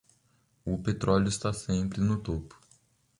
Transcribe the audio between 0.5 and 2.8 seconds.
O petróleo está sempre no topo.